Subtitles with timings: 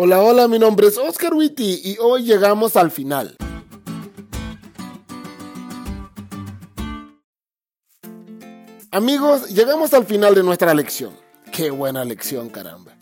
[0.00, 3.36] Hola, hola, mi nombre es Oscar Witty y hoy llegamos al final.
[8.92, 11.14] Amigos, llegamos al final de nuestra lección.
[11.50, 12.92] Qué buena lección, caramba.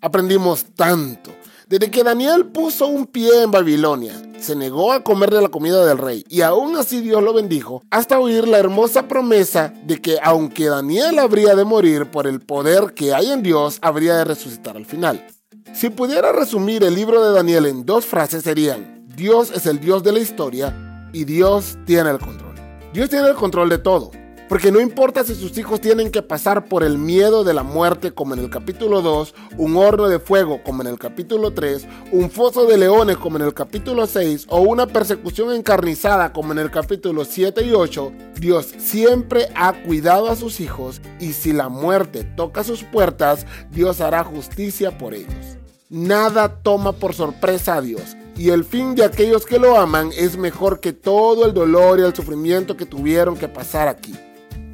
[0.00, 1.32] Aprendimos tanto.
[1.66, 5.84] Desde que Daniel puso un pie en Babilonia, se negó a comer de la comida
[5.84, 10.20] del rey y aún así Dios lo bendijo, hasta oír la hermosa promesa de que
[10.22, 14.76] aunque Daniel habría de morir por el poder que hay en Dios, habría de resucitar
[14.76, 15.26] al final.
[15.74, 20.02] Si pudiera resumir el libro de Daniel en dos frases serían, Dios es el Dios
[20.02, 22.54] de la historia y Dios tiene el control.
[22.94, 24.10] Dios tiene el control de todo,
[24.48, 28.12] porque no importa si sus hijos tienen que pasar por el miedo de la muerte
[28.12, 32.30] como en el capítulo 2, un horno de fuego como en el capítulo 3, un
[32.30, 36.70] foso de leones como en el capítulo 6 o una persecución encarnizada como en el
[36.70, 42.24] capítulo 7 y 8, Dios siempre ha cuidado a sus hijos y si la muerte
[42.24, 45.55] toca sus puertas, Dios hará justicia por ellos.
[45.88, 48.16] Nada toma por sorpresa a Dios.
[48.36, 52.02] Y el fin de aquellos que lo aman es mejor que todo el dolor y
[52.02, 54.12] el sufrimiento que tuvieron que pasar aquí.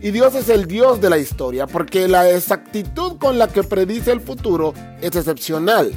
[0.00, 4.10] Y Dios es el Dios de la historia, porque la exactitud con la que predice
[4.10, 5.92] el futuro es excepcional.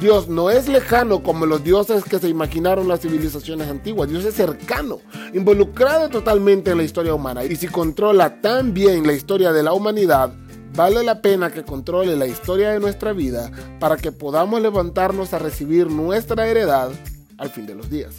[0.00, 4.08] Dios no es lejano como los dioses que se imaginaron las civilizaciones antiguas.
[4.08, 5.00] Dios es cercano,
[5.34, 7.44] involucrado totalmente en la historia humana.
[7.44, 10.32] Y si controla tan bien la historia de la humanidad,
[10.76, 15.38] Vale la pena que controle la historia de nuestra vida para que podamos levantarnos a
[15.38, 16.90] recibir nuestra heredad
[17.38, 18.16] al fin de los días.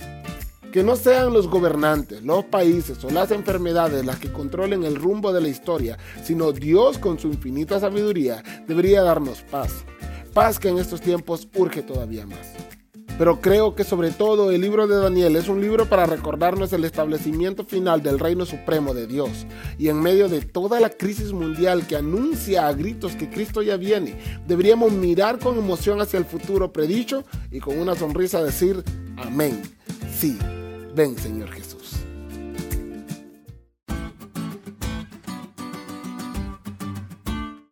[0.73, 5.31] Que no sean los gobernantes, los países o las enfermedades las que controlen el rumbo
[5.31, 9.85] de la historia, sino Dios con su infinita sabiduría debería darnos paz.
[10.33, 12.56] Paz que en estos tiempos urge todavía más.
[13.17, 16.85] Pero creo que sobre todo el libro de Daniel es un libro para recordarnos el
[16.85, 19.47] establecimiento final del reino supremo de Dios.
[19.79, 23.75] Y en medio de toda la crisis mundial que anuncia a gritos que Cristo ya
[23.75, 28.83] viene, deberíamos mirar con emoción hacia el futuro predicho y con una sonrisa decir,
[29.17, 29.61] amén.
[30.13, 30.37] Sí,
[30.95, 31.96] ven Señor Jesús.